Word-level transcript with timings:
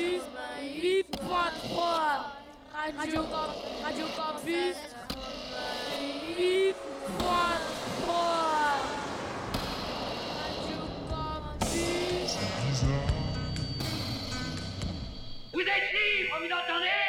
Campus 0.00 0.22
8.3 1.12 2.24
Radio, 2.96 3.22
Radio 3.84 4.06
Campus 4.16 4.76
8.3 6.38 6.74
Radio 10.40 10.80
Campus 11.10 12.32
Vous 15.52 15.60
êtes 15.60 15.92
libre, 15.92 16.36
vous 16.38 16.46
entendez? 16.46 16.99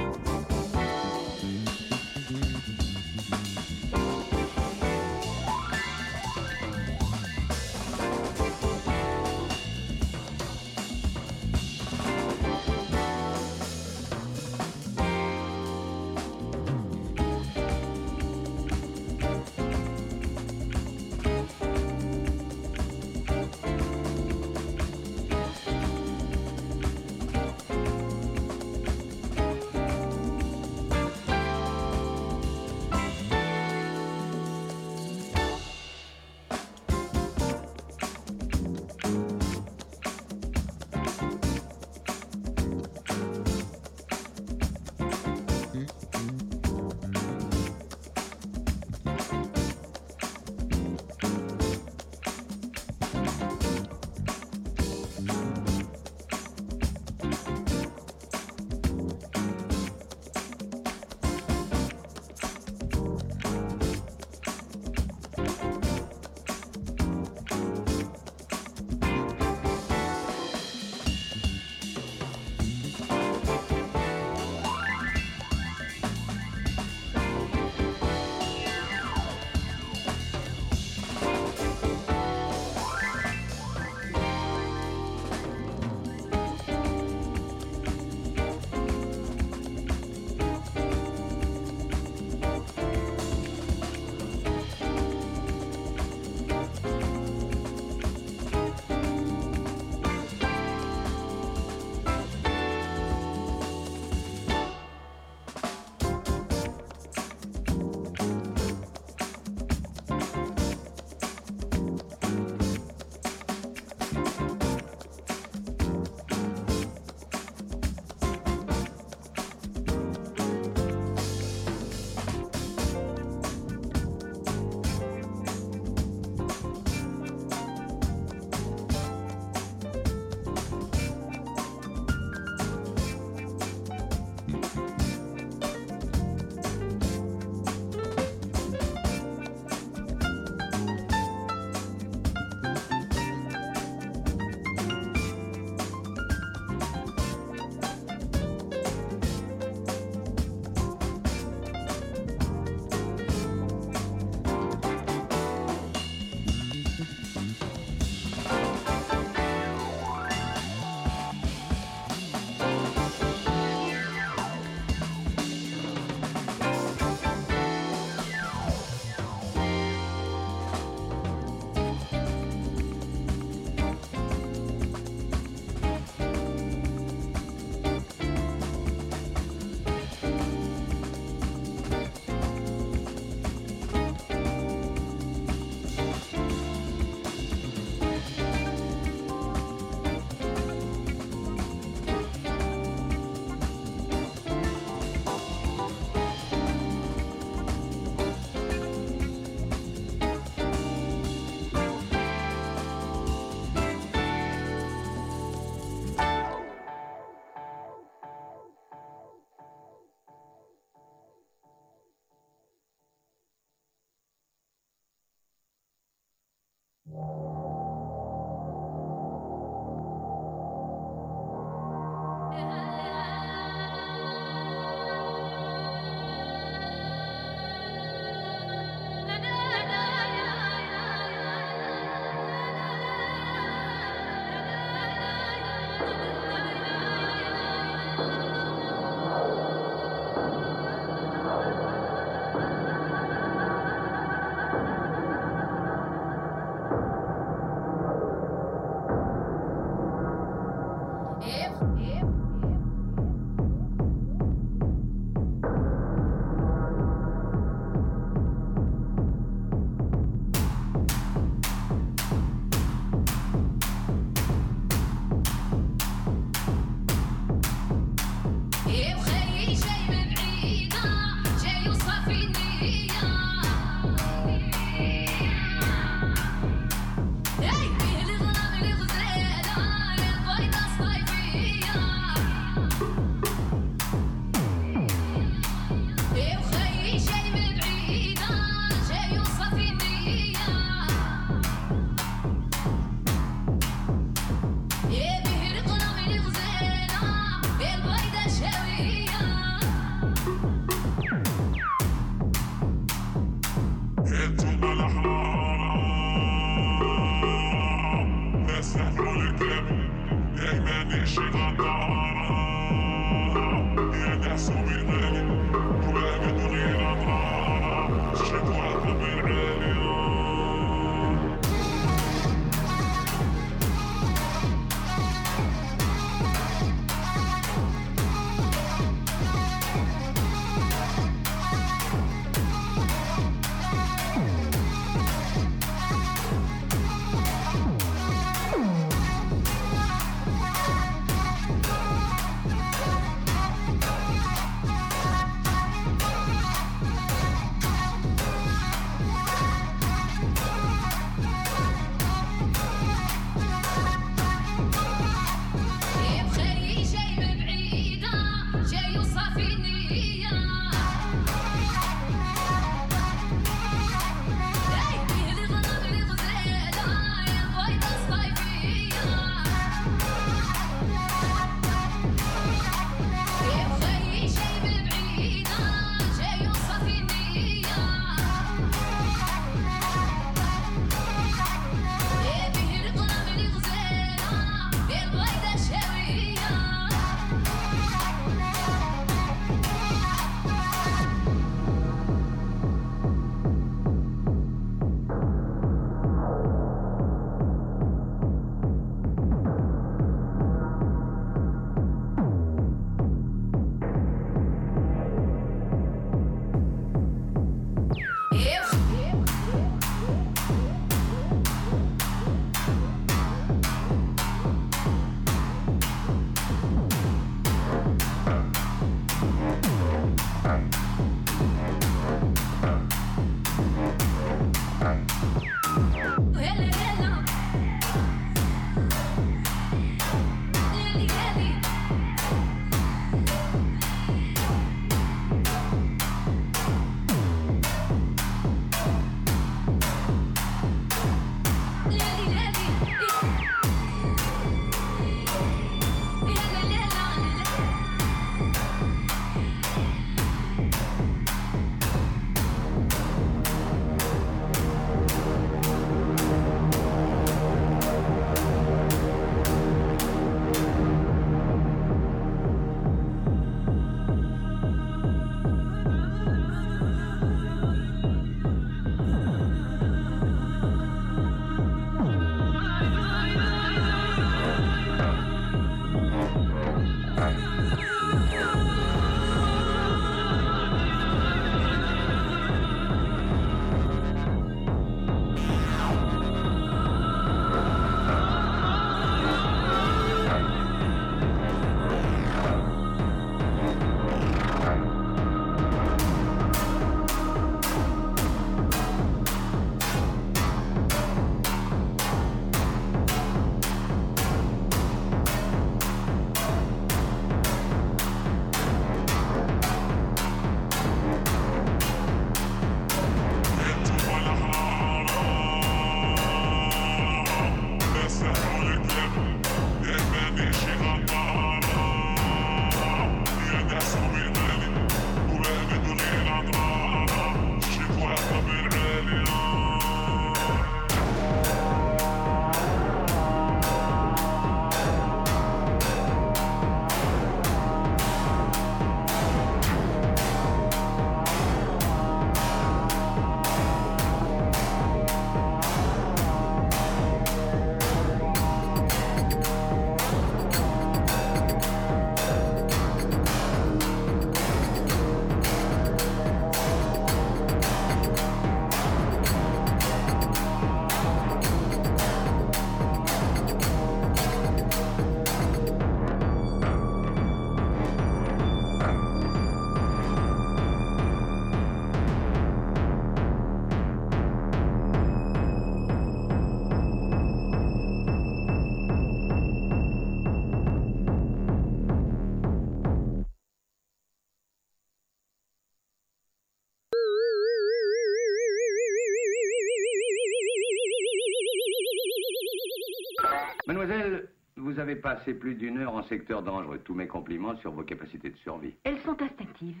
Mademoiselle, 593.86 594.48
vous 594.76 594.98
avez 594.98 595.16
passé 595.16 595.54
plus 595.54 595.74
d'une 595.74 595.98
heure 595.98 596.14
en 596.14 596.22
secteur 596.24 596.62
dangereux. 596.62 597.00
Tous 597.04 597.14
mes 597.14 597.26
compliments 597.26 597.76
sur 597.78 597.92
vos 597.92 598.04
capacités 598.04 598.50
de 598.50 598.56
survie. 598.58 598.94
Elles 599.04 599.20
sont 599.20 599.40
instinctives. 599.42 600.00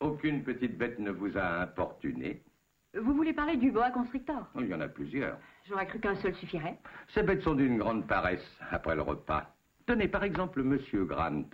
Aucune 0.00 0.42
petite 0.42 0.76
bête 0.76 0.98
ne 0.98 1.10
vous 1.10 1.36
a 1.36 1.62
importuné. 1.62 2.42
Vous 3.00 3.14
voulez 3.14 3.32
parler 3.32 3.56
du 3.56 3.72
boa 3.72 3.90
constrictor? 3.90 4.46
Il 4.60 4.66
y 4.66 4.74
en 4.74 4.80
a 4.80 4.88
plusieurs. 4.88 5.38
J'aurais 5.66 5.86
cru 5.86 5.98
qu'un 5.98 6.14
seul 6.16 6.34
suffirait. 6.36 6.78
Ces 7.14 7.22
bêtes 7.22 7.42
sont 7.42 7.54
d'une 7.54 7.78
grande 7.78 8.06
paresse 8.06 8.44
après 8.70 8.94
le 8.94 9.02
repas. 9.02 9.54
Tenez 9.86 10.08
par 10.08 10.22
exemple 10.22 10.62
Monsieur 10.62 11.04
Grant. 11.04 11.44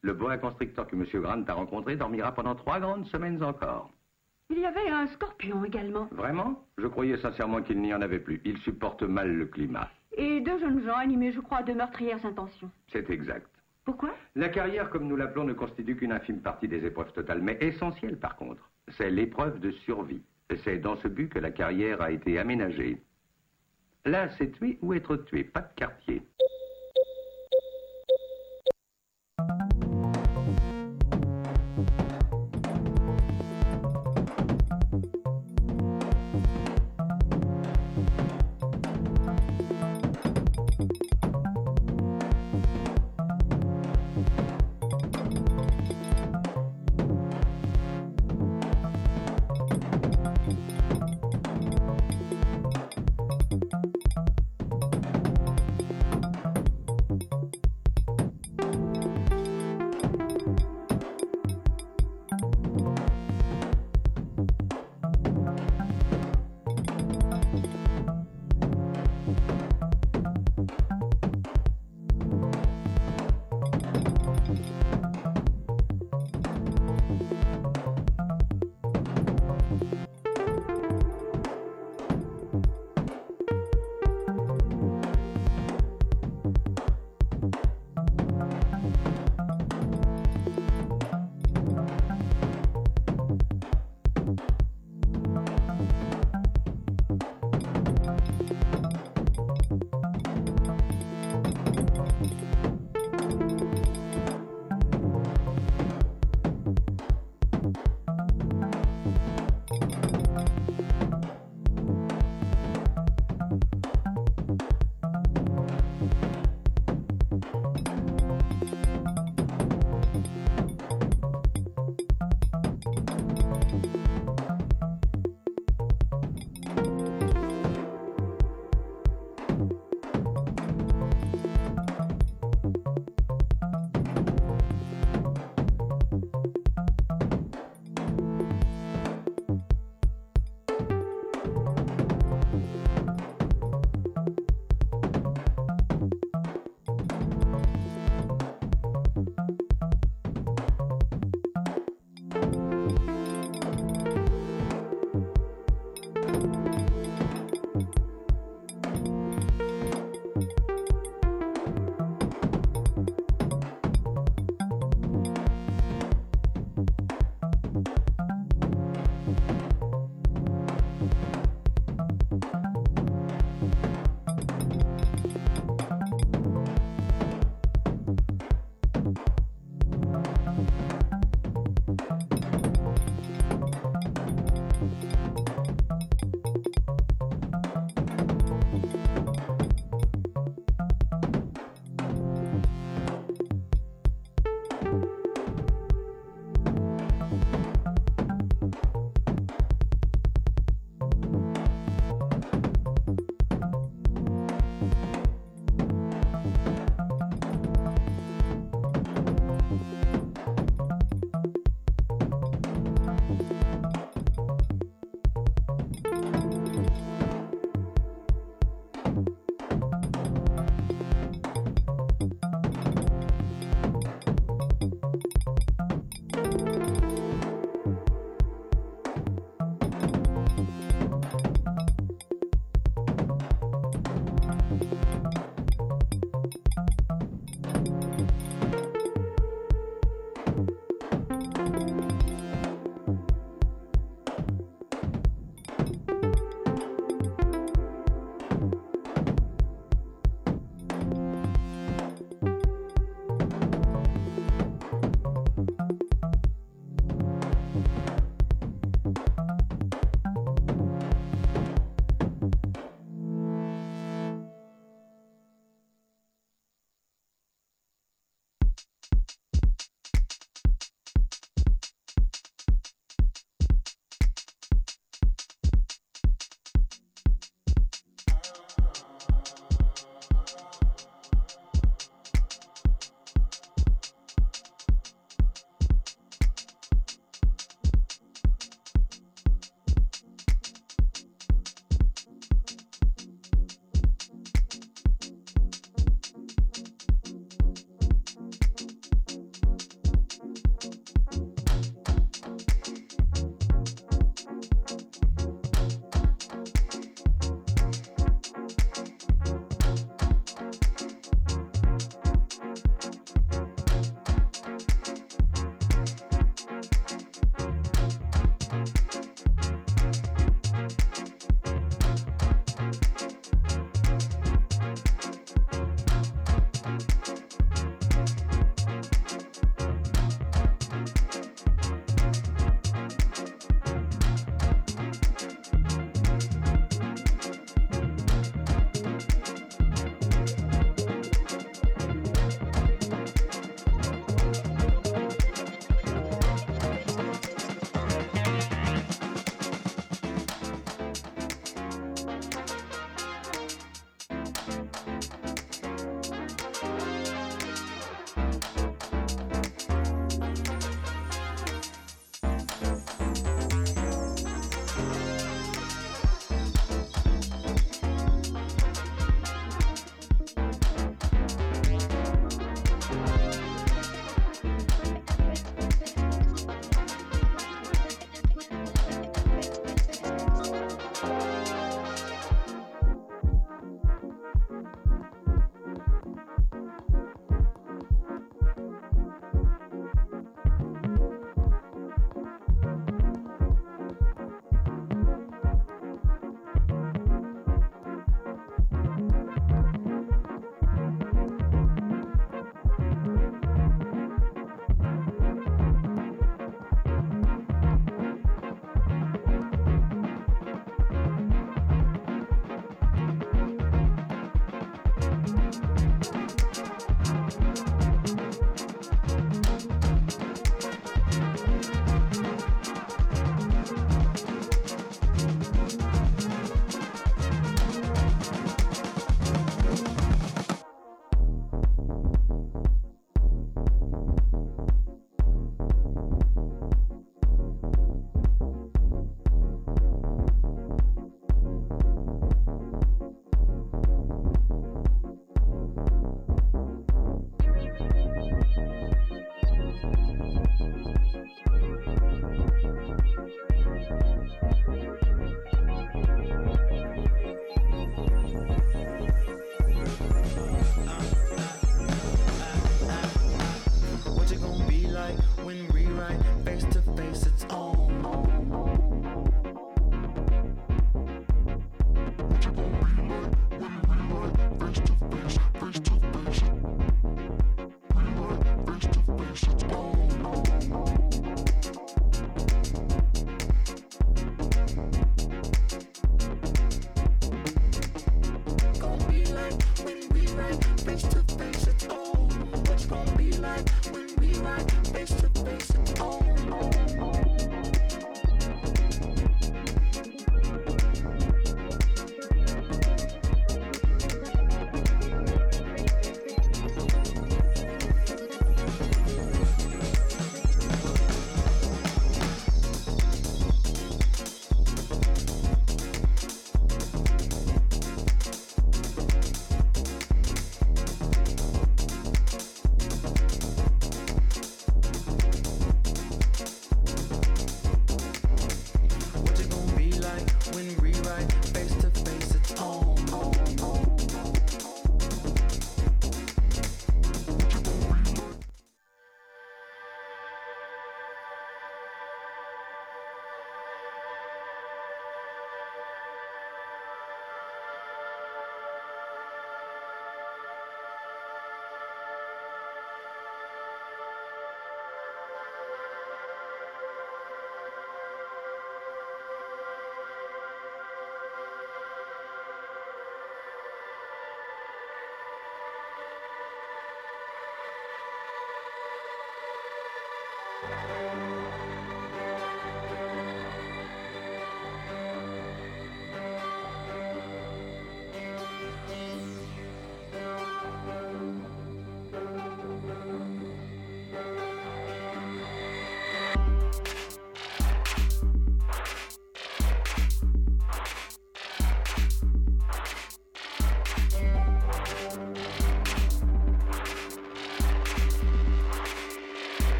Le 0.00 0.14
boa 0.14 0.38
constrictor 0.38 0.86
que 0.86 0.96
Monsieur 0.96 1.20
Grant 1.20 1.44
a 1.46 1.52
rencontré 1.52 1.96
dormira 1.96 2.32
pendant 2.32 2.54
trois 2.54 2.80
grandes 2.80 3.06
semaines 3.06 3.42
encore. 3.42 3.90
Il 4.48 4.58
y 4.58 4.64
avait 4.64 4.88
un 4.88 5.06
scorpion 5.08 5.64
également. 5.64 6.08
Vraiment? 6.12 6.64
Je 6.78 6.86
croyais 6.86 7.16
sincèrement 7.18 7.62
qu'il 7.62 7.80
n'y 7.80 7.92
en 7.92 8.00
avait 8.00 8.18
plus. 8.20 8.40
Il 8.44 8.58
supporte 8.58 9.02
mal 9.02 9.32
le 9.32 9.46
climat. 9.46 9.90
Et 10.16 10.40
deux 10.40 10.58
jeunes 10.58 10.84
gens 10.84 10.96
animés, 10.96 11.32
je 11.32 11.40
crois, 11.40 11.62
de 11.62 11.72
meurtrières 11.72 12.24
intentions. 12.24 12.70
C'est 12.92 13.08
exact. 13.10 13.48
Pourquoi? 13.84 14.14
La 14.36 14.48
carrière, 14.48 14.90
comme 14.90 15.08
nous 15.08 15.16
l'appelons, 15.16 15.44
ne 15.44 15.52
constitue 15.52 15.96
qu'une 15.96 16.12
infime 16.12 16.40
partie 16.40 16.68
des 16.68 16.84
épreuves 16.84 17.12
totales, 17.12 17.42
mais 17.42 17.56
essentielle 17.60 18.18
par 18.18 18.36
contre. 18.36 18.70
C'est 18.96 19.10
l'épreuve 19.10 19.58
de 19.60 19.70
survie. 19.70 20.22
C'est 20.64 20.78
dans 20.78 20.96
ce 20.96 21.08
but 21.08 21.28
que 21.28 21.38
la 21.38 21.50
carrière 21.50 22.02
a 22.02 22.10
été 22.10 22.38
aménagée. 22.38 23.02
Là, 24.04 24.28
c'est 24.36 24.52
tuer 24.52 24.78
ou 24.82 24.92
être 24.92 25.16
tué, 25.16 25.44
pas 25.44 25.62
de 25.62 25.74
quartier. 25.76 26.22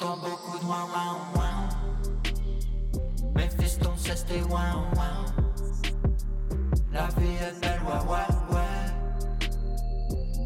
J'entends 0.00 0.16
beaucoup 0.16 0.58
de 0.58 0.64
ouin 0.64 0.86
ouin 0.92 1.18
ouin. 1.36 1.68
Mes 3.36 3.48
fistons 3.48 3.96
cessent 3.96 4.26
des 4.26 4.42
ouin 4.42 4.88
ouin. 4.96 5.24
La 6.92 7.06
vie 7.16 7.36
est 7.36 7.60
belle, 7.60 7.80
ouais 7.86 8.02
ouais 8.10 8.26
ouais. 8.50 8.86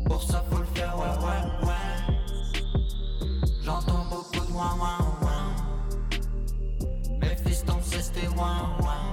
Pour 0.05 0.23
ça 0.23 0.45
faut 0.51 0.59
le 0.59 0.67
faire, 0.75 0.95
ouais 0.99 1.17
ouais 1.25 1.43
ouais. 1.67 1.97
J'entends 3.65 4.05
beaucoup 4.11 4.45
de 4.47 4.53
ouin 4.53 4.75
ouin 4.79 4.99
ouin. 5.23 5.57
Mes 7.19 7.37
fistons 7.37 7.81
cessent 7.81 8.13
des 8.13 8.29
ouin 8.29 8.77
ouin. 8.83 9.13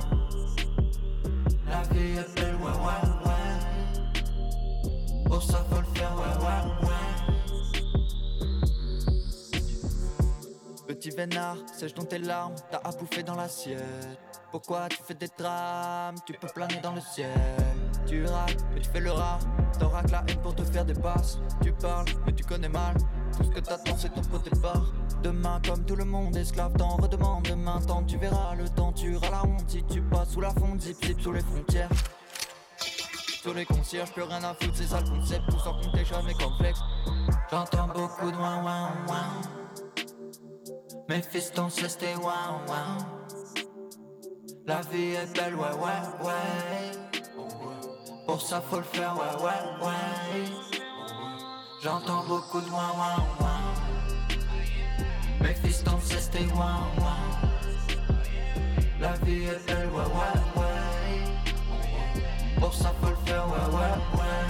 La 1.69 1.82
vie 1.93 2.17
est 2.17 2.36
belle, 2.36 2.56
ouais 2.56 2.78
ouais 2.86 3.04
ouais. 3.26 3.58
Pour 5.28 5.41
ça 5.43 5.63
faut 5.69 5.80
le 5.80 5.88
faire, 5.98 6.13
ouais 6.17 6.36
ouais 6.45 6.74
Petit 11.06 11.15
vénard, 11.15 11.58
sèche 11.72 11.94
dans 11.94 12.04
tes 12.04 12.18
larmes, 12.18 12.56
t'as 12.72 12.80
à 12.80 12.89
bouffer 12.89 13.22
dans 13.22 13.36
l'assiette. 13.36 13.80
Pourquoi 14.52 14.89
tu 14.89 14.98
fais 15.06 15.13
des 15.13 15.30
drames, 15.38 16.15
tu 16.26 16.34
peux 16.34 16.48
planer 16.48 16.80
dans 16.82 16.96
le 16.96 17.02
ciel. 17.02 17.30
Tu 18.08 18.26
raques, 18.26 18.58
mais 18.74 18.82
tu 18.82 18.89
fais 18.89 19.02
le 19.02 19.12
rat. 19.12 19.38
Que 19.78 20.12
la 20.12 20.24
haine 20.28 20.41
pour 20.41 20.56
te 20.56 20.63
faire 20.63 20.84
des 20.84 20.96
passes. 20.96 21.38
Tu 21.62 21.72
parles, 21.74 22.08
mais 22.26 22.34
tu 22.34 22.44
connais 22.44 22.70
mal. 22.70 22.96
Tout 23.38 23.44
ce 23.44 23.50
que 23.50 23.60
t'attends, 23.60 23.96
c'est 23.96 24.15
ton 24.15 24.22
pote 24.22 24.50
le 24.52 24.60
bar. 24.60 24.94
Demain, 25.22 25.62
comme 25.63 25.86
tout 25.86 25.96
le 25.96 26.06
monde, 26.06 26.36
esclave 26.38 26.74
t'en 26.74 26.96
redemande. 26.96 27.44
Demain, 27.50 27.80
tant 27.82 28.02
tu 28.02 28.18
verras 28.18 28.56
le 28.56 28.68
temps, 28.68 28.91
tu 28.91 29.15
auras 29.15 29.30
la 29.30 29.46
honte. 29.46 29.70
Si 29.70 29.84
tu 29.84 30.02
passes 30.02 30.32
sous 30.32 30.41
la 30.41 30.50
fonte, 30.50 30.82
zip 30.82 30.98
zip 31.06 31.22
sous 31.22 31.34
les 31.34 31.41
frontières. 31.41 31.89
Tous 33.44 33.54
les 33.54 33.65
concierges, 33.65 34.12
plus 34.12 34.24
rien 34.24 34.44
à 34.44 34.56
foutre, 34.56 34.74
c'est 34.74 34.88
ça 34.88 35.02
le 35.02 35.08
concept. 35.08 35.44
Tout 35.52 35.60
sans 35.60 35.80
compter 35.84 36.04
jamais 36.04 36.34
complexe. 36.34 36.80
J'entends 37.52 37.89
beaucoup 37.89 38.32
de 38.32 38.38
ouin 38.38 38.63
ouin 38.63 38.89
ouin. 39.08 39.64
Mes 41.08 41.22
fistons 41.22 41.70
cessent 41.70 42.00
des 42.00 42.15
ouin 42.15 42.62
ouin. 42.68 42.98
La 44.65 44.82
vie 44.91 45.13
est 45.13 45.32
belle, 45.36 45.54
ouais, 45.54 45.62
ouais, 45.62 46.26
ouais. 46.26 46.91
Pour 48.26 48.41
ça, 48.41 48.60
faut 48.60 48.78
le 48.78 48.84
faire, 48.84 49.15
ouais, 49.15 49.44
ouais, 49.44 49.86
ouais. 49.86 50.46
J'entends 51.84 52.24
beaucoup 52.26 52.60
de 52.60 52.70
ouin 52.72 52.89
ouin 52.98 53.24
ouin. 53.39 53.62
Mes 55.41 55.54
fistons 55.54 56.00
cessent 56.02 56.32
des 56.32 56.48
ouin 56.54 56.80
ouin. 56.98 57.18
La 59.00 59.13
vie 59.24 59.44
est 59.44 59.63
belle, 59.68 59.89
ouais, 59.89 60.10
ouais, 60.18 60.41
ouais. 60.58 61.26
Pour 62.60 62.74
ça, 62.74 62.91
faut 63.00 63.10
le 63.10 63.15
faire, 63.28 63.48
ouais, 63.48 63.76
ouais, 63.76 63.96
ouais. 64.20 64.44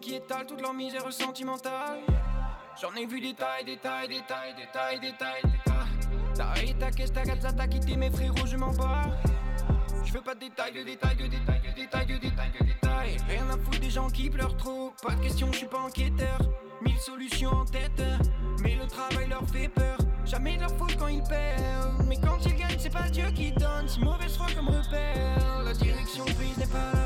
Qui 0.00 0.14
étalent 0.14 0.46
toute 0.46 0.60
leur 0.60 0.74
misère 0.74 1.12
sentimentale. 1.12 2.00
J'en 2.80 2.94
ai 2.94 3.06
vu 3.06 3.20
des 3.20 3.34
tailles, 3.34 3.64
des 3.64 3.76
tailles, 3.76 4.08
des 4.08 4.22
tailles, 4.26 4.54
des 4.54 4.66
tailles, 4.72 5.00
des 5.00 5.12
tailles, 5.12 5.42
des 5.42 5.70
tailles. 5.70 6.34
T'as 6.34 6.62
et 6.62 6.74
ta 6.74 6.90
caisse, 6.90 7.12
ta 7.12 7.22
gazza, 7.22 7.52
quitté 7.66 7.96
mes 7.96 8.10
frérots, 8.10 8.46
je 8.46 8.56
m'en 8.56 8.72
bats. 8.72 9.10
Je 10.04 10.18
pas 10.18 10.34
de 10.34 10.40
détails, 10.40 10.72
de 10.72 10.82
détails, 10.82 11.16
de 11.16 11.26
détails, 11.26 11.60
de 11.60 11.74
détails, 11.74 12.06
de 12.06 12.16
détails, 12.18 12.52
de 12.60 12.66
détails. 12.66 13.16
Rien 13.28 13.48
à 13.48 13.52
foutre 13.52 13.80
des 13.80 13.90
gens 13.90 14.08
qui 14.08 14.30
pleurent 14.30 14.56
trop. 14.56 14.92
Pas 15.02 15.14
de 15.14 15.22
question, 15.22 15.50
je 15.52 15.58
suis 15.58 15.66
pas 15.66 15.80
enquêteur. 15.80 16.38
Mille 16.82 16.98
solutions 16.98 17.50
en 17.50 17.64
tête, 17.64 18.02
mais 18.62 18.74
le 18.74 18.86
travail 18.86 19.28
leur 19.28 19.48
fait 19.48 19.68
peur. 19.68 19.98
Jamais 20.24 20.56
de 20.56 20.62
leur 20.62 20.76
faute 20.76 20.96
quand 20.98 21.08
ils 21.08 21.22
perdent. 21.22 22.04
Mais 22.08 22.16
quand 22.16 22.38
ils 22.44 22.56
gagnent, 22.56 22.78
c'est 22.78 22.92
pas 22.92 23.08
Dieu 23.10 23.26
qui 23.34 23.52
donne. 23.52 23.88
Si 23.88 24.00
mauvaise 24.00 24.36
foi 24.36 24.46
comme 24.54 24.68
repère. 24.68 25.62
La 25.64 25.72
direction 25.72 26.24
prise 26.24 26.56
n'est 26.58 26.66
pas 26.66 27.01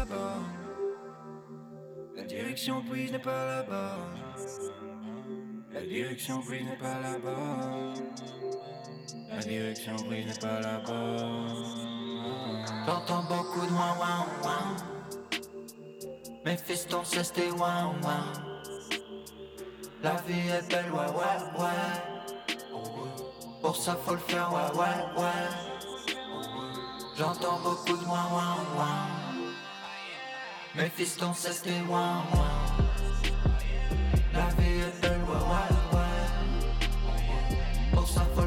direction 2.26 2.82
prise 2.82 3.12
n'est 3.12 3.18
pas 3.18 3.46
là-bas. 3.46 3.98
La 5.72 5.80
direction 5.82 6.40
prise 6.40 6.64
n'est 6.64 6.76
pas 6.76 7.00
là-bas. 7.00 7.94
La 9.30 9.38
direction 9.38 9.96
prise 9.96 10.26
n'est 10.26 10.34
pas 10.40 10.60
là-bas. 10.60 11.26
J'entends 12.86 13.22
beaucoup 13.24 13.66
de 13.66 13.72
ouin 13.72 13.96
ouin 13.98 14.26
ouin. 14.42 14.76
Mes 16.44 16.56
fistons 16.56 17.04
cessent 17.04 17.32
des 17.32 17.50
ouin 17.50 17.94
ouin. 18.02 18.32
La 20.02 20.16
vie 20.26 20.48
est 20.48 20.68
belle, 20.68 20.90
ouais, 20.92 20.98
ouais, 20.98 21.62
ouais. 21.62 22.54
Pour 23.60 23.76
ça, 23.76 23.96
faut 24.04 24.12
le 24.12 24.18
faire, 24.18 24.52
ouais, 24.52 24.78
ouais, 24.78 25.22
ouais. 25.22 25.48
J'entends 27.16 27.58
beaucoup 27.60 27.96
de 27.96 28.04
ouin 28.04 28.28
ouin. 28.76 29.25
Mes 30.76 30.90
fistons 30.90 31.32
cessent 31.32 31.62
des 31.62 31.80
ouin. 31.88 32.22
La 34.34 34.46
vie 34.58 34.80
est 34.80 35.00
belle, 35.00 35.22
ouais, 35.26 35.42
ouais, 35.50 35.98
ouais. 35.98 36.88
Pour 37.94 38.06
ça, 38.06 38.26
faut 38.34 38.45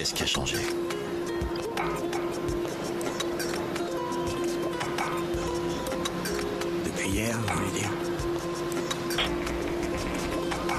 Qu'est-ce 0.00 0.14
qui 0.14 0.22
a 0.22 0.26
changé 0.26 0.56
Depuis 6.86 7.08
hier, 7.10 7.36
vous 7.36 7.54
voulez 7.54 7.80
dire 7.80 7.90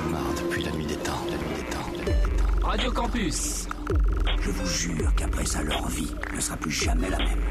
Marre 0.09 0.23
depuis 0.43 0.63
la 0.63 0.71
nuit 0.71 0.87
des 0.87 0.95
temps, 0.95 1.23
la 1.29 1.37
nuit 1.37 1.53
des 1.55 1.69
temps, 1.69 1.91
la 1.93 2.03
nuit 2.03 2.05
des 2.07 2.61
temps. 2.61 2.67
Radio 2.67 2.91
Campus 2.91 3.67
Je 4.41 4.49
vous 4.49 4.65
jure 4.65 5.13
qu'après 5.15 5.45
ça, 5.45 5.61
leur 5.61 5.87
vie 5.89 6.09
ne 6.33 6.41
sera 6.41 6.57
plus 6.57 6.71
jamais 6.71 7.11
la 7.11 7.19
même. 7.19 7.43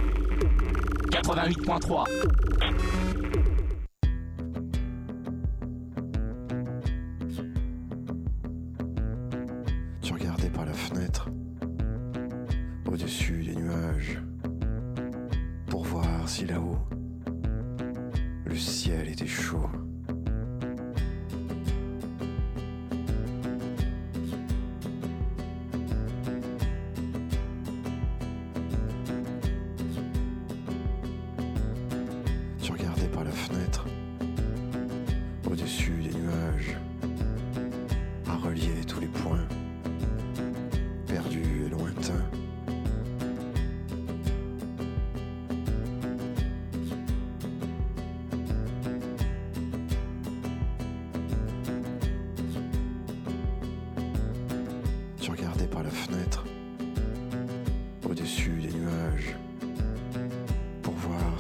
88.3 1.12 2.04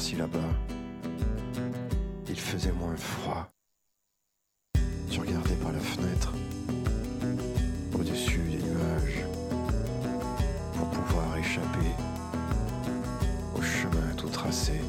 si 0.00 0.16
là-bas, 0.16 0.38
il 2.26 2.40
faisait 2.40 2.72
moins 2.72 2.96
froid. 2.96 3.52
Tu 5.10 5.20
regardais 5.20 5.56
par 5.56 5.72
la 5.72 5.78
fenêtre, 5.78 6.32
au-dessus 7.92 8.40
des 8.40 8.62
nuages, 8.62 9.26
pour 10.74 10.88
pouvoir 10.88 11.36
échapper 11.36 11.92
au 13.54 13.60
chemin 13.60 14.14
tout 14.16 14.30
tracé. 14.30 14.80